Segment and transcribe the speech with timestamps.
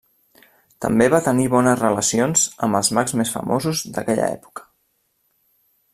[0.85, 4.67] També va tenir bones relacions amb els mags més famosos d'aquella època.